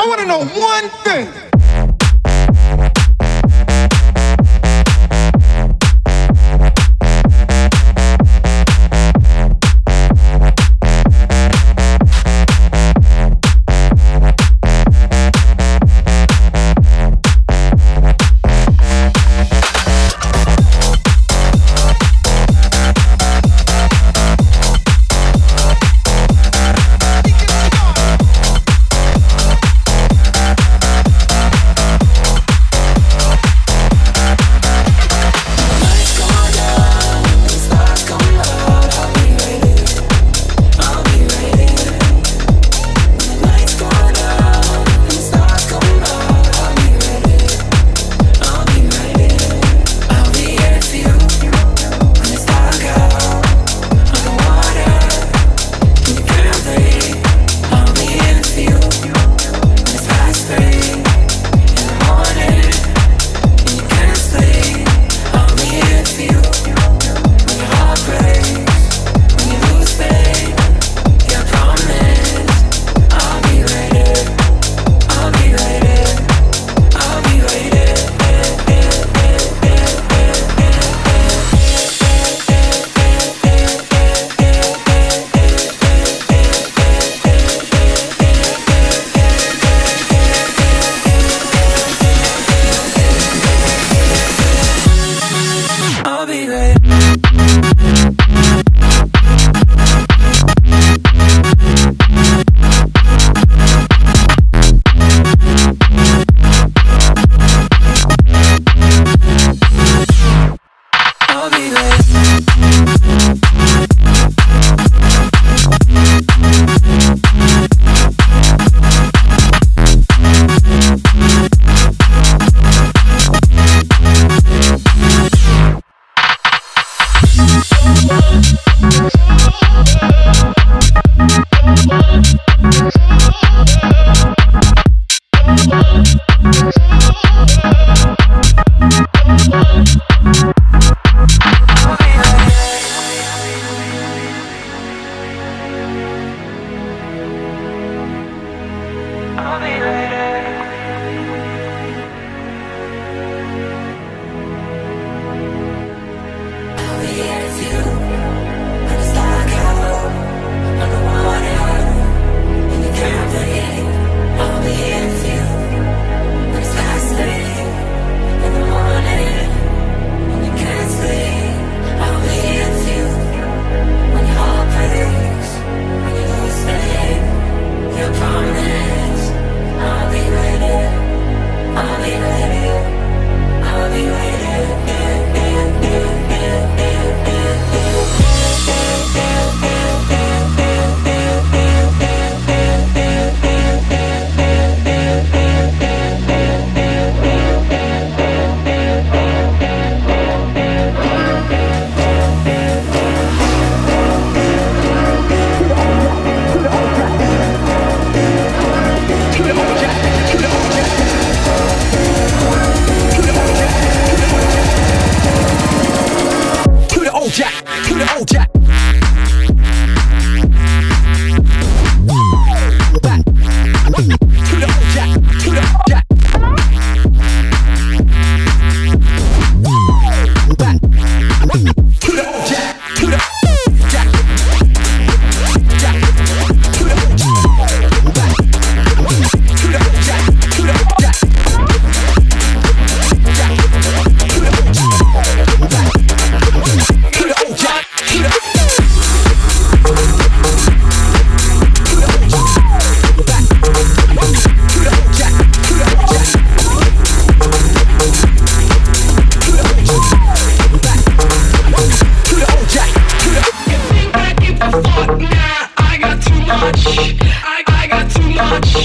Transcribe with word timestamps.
I 0.00 0.06
want 0.06 0.20
to 0.22 0.26
know 0.26 0.38
one 0.38 0.88
thing. 1.04 1.49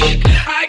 I, 0.08 0.65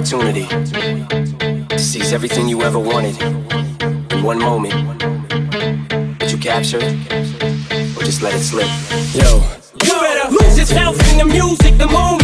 opportunity 0.00 0.46
to 1.68 1.78
seize 1.78 2.12
everything 2.12 2.48
you 2.48 2.62
ever 2.62 2.78
wanted 2.78 3.20
in 3.20 4.22
one 4.22 4.38
moment. 4.38 4.74
would 6.20 6.30
you 6.30 6.38
capture 6.38 6.78
it 6.80 6.94
or 7.96 8.02
just 8.02 8.22
let 8.22 8.34
it 8.34 8.40
slip? 8.40 8.66
Yo, 9.14 9.42
you 9.84 10.00
better 10.00 10.30
lose 10.30 10.58
yourself 10.58 10.96
in 11.12 11.18
the 11.18 11.24
music 11.26 11.76
the 11.76 11.86
moment. 11.86 12.19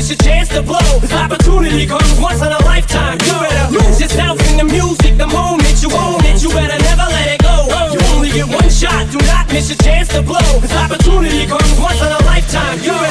it's 0.00 0.08
your 0.08 0.16
chance 0.24 0.48
to 0.48 0.62
blow. 0.62 0.80
This 1.04 1.12
opportunity 1.12 1.84
comes 1.86 2.08
once 2.18 2.40
in 2.40 2.48
a 2.48 2.62
lifetime. 2.64 3.20
You 3.20 3.36
better 3.36 3.68
lose 3.76 4.00
yourself 4.00 4.40
in 4.48 4.56
the 4.56 4.64
music 4.64 5.18
the 5.18 5.26
moment 5.28 5.76
you 5.84 5.92
own 5.92 6.24
it. 6.24 6.40
You 6.42 6.48
better 6.48 6.80
never 6.88 7.04
let 7.12 7.28
it 7.28 7.40
go. 7.44 7.68
You 7.92 8.00
only 8.16 8.30
get 8.32 8.48
one 8.48 8.70
shot, 8.70 9.12
do 9.12 9.18
not 9.28 9.52
miss 9.52 9.68
your 9.68 9.76
chance 9.84 10.08
to 10.16 10.22
blow. 10.22 10.40
This 10.64 10.72
opportunity 10.72 11.44
comes 11.44 11.68
once 11.76 12.00
in 12.00 12.08
a 12.08 12.20
lifetime. 12.24 12.80
You 12.80 12.96
better 12.96 13.09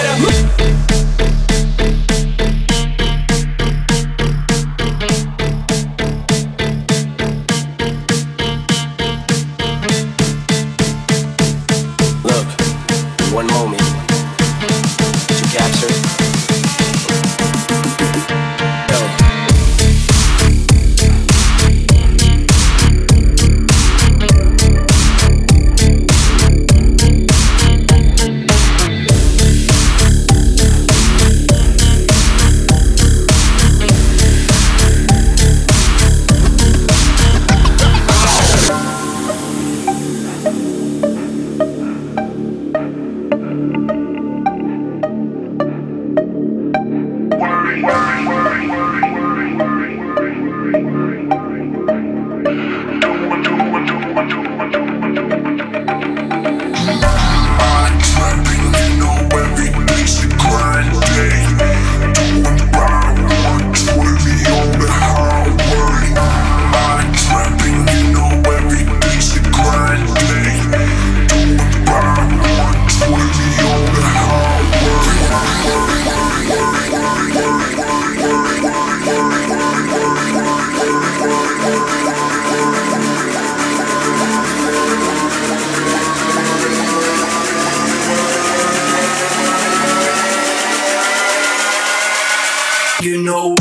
You 93.01 93.23
know. 93.23 93.55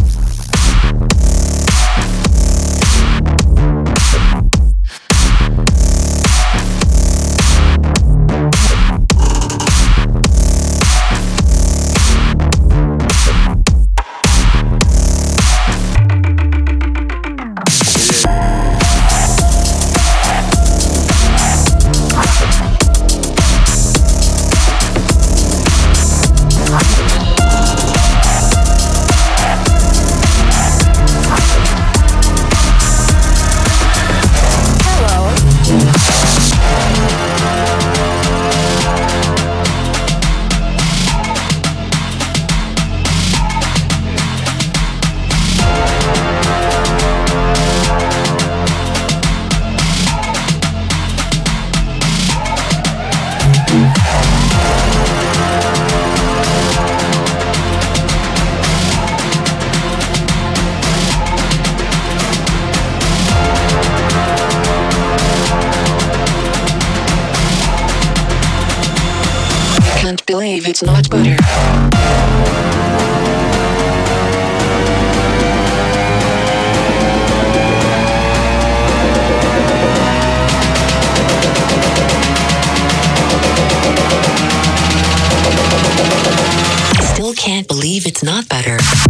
not 88.29 88.47
better. 88.47 89.08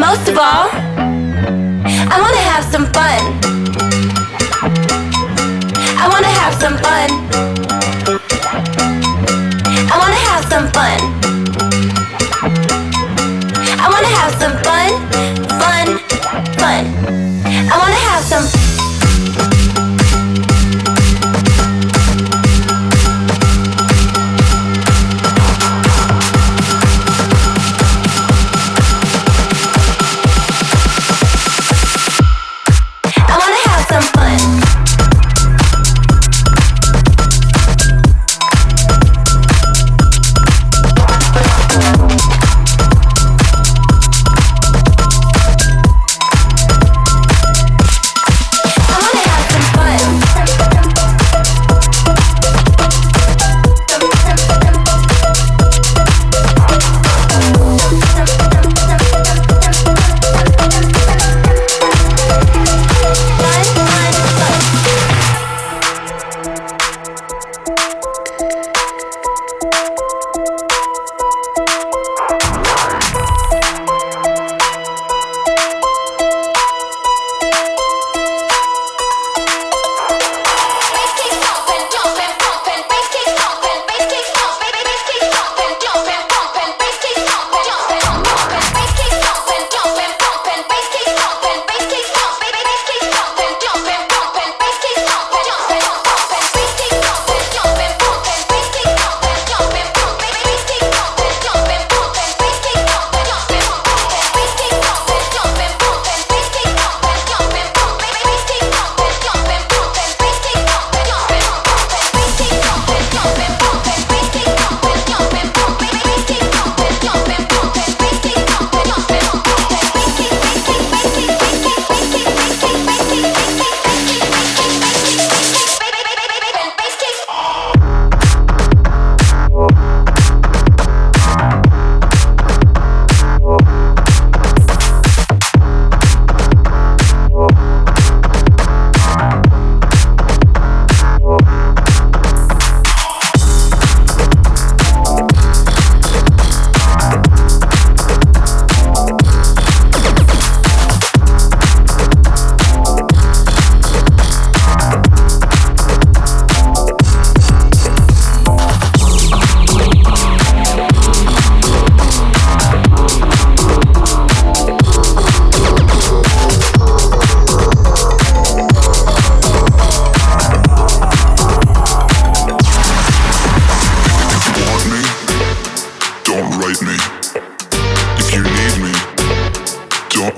Most 0.00 0.28
of 0.28 0.38
all, 0.38 0.68
I 2.12 2.16
want 2.24 2.34
to 2.34 2.44
have 2.52 2.64
some 2.64 2.86
fun. 2.96 3.20
I 6.02 6.08
want 6.08 6.24
to 6.24 6.32
have 6.40 6.54
some 6.54 6.76
fun. 6.78 7.10
I 9.92 9.94
want 10.00 10.14
to 10.16 10.22
have 10.30 10.44
some 10.48 10.66
fun. 10.72 10.98
I 13.78 13.86
want 13.92 14.04
to 14.08 14.12
have 14.20 14.32
some 14.40 14.56
fun, 14.64 14.90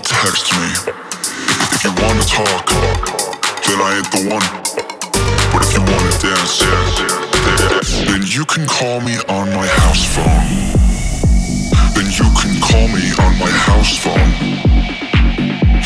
text 0.03 0.53
me. 0.59 0.67
If 1.71 1.85
you 1.85 1.93
wanna 2.03 2.25
talk, 2.27 2.67
then 3.67 3.79
I 3.81 3.97
ain't 3.99 4.11
the 4.11 4.23
one. 4.31 4.47
But 5.53 5.63
if 5.63 5.73
you 5.75 5.83
wanna 5.83 6.13
dance, 6.19 6.59
then 8.07 8.23
you 8.27 8.45
can 8.45 8.67
call 8.67 9.01
me 9.01 9.19
on 9.29 9.53
my 9.55 9.67
house 9.67 10.05
phone. 10.15 10.73
Then 11.95 12.07
you 12.11 12.27
can 12.35 12.61
call 12.61 12.89
me 12.89 13.05
on 13.23 13.39
my 13.39 13.51
house 13.51 13.99
phone. 13.99 14.33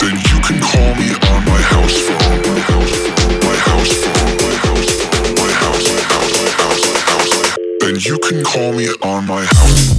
Then 0.00 0.16
you 0.30 0.38
can 0.40 0.60
call 0.60 0.94
me 0.96 1.12
on 1.30 1.40
my 1.44 1.60
house 1.72 1.98
phone. 2.06 2.40
My 2.46 2.60
house 2.68 2.92
phone. 2.96 3.36
My 3.44 3.56
house 3.68 3.92
phone. 4.02 4.36
My 4.40 4.54
house 4.56 4.82
phone. 4.86 5.36
My 5.36 5.52
house. 5.60 5.86
My 5.92 6.02
house. 6.10 6.32
My 6.36 6.50
house. 6.60 6.84
My 6.86 7.00
house. 7.08 7.56
Then 7.80 7.96
you 8.00 8.18
can 8.18 8.44
call 8.44 8.72
me 8.72 8.88
on 9.02 9.26
my 9.26 9.44
house. 9.44 9.96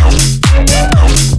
house. 0.00 0.40
house. 0.94 1.31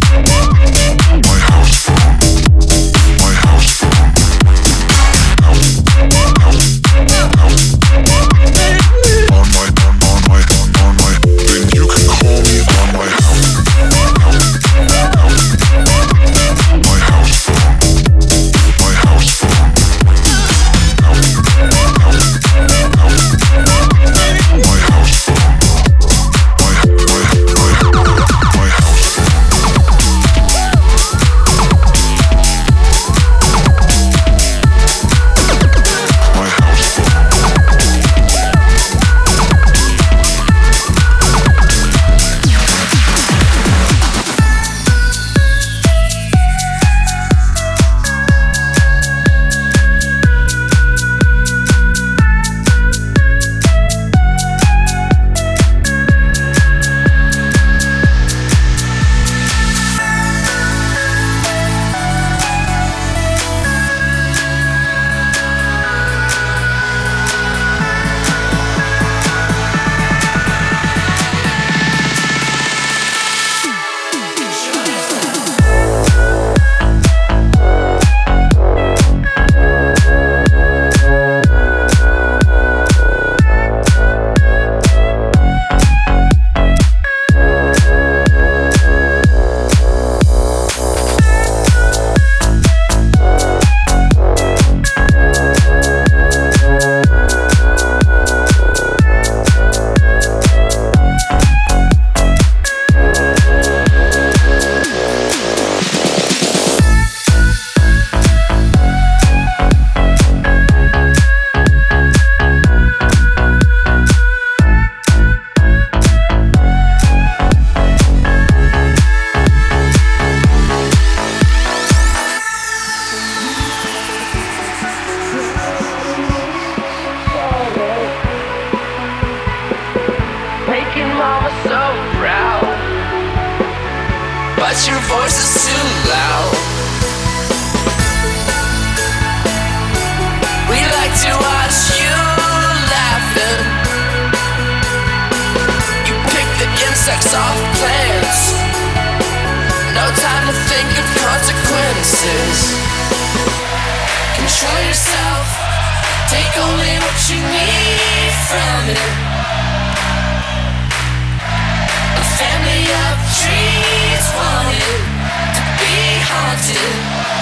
haunted, 166.63 166.75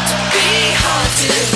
to 0.07 0.15
be 0.33 0.73
haunted. 0.73 1.50